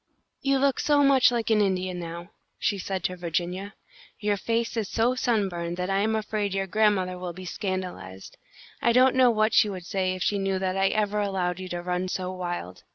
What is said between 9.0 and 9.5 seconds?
know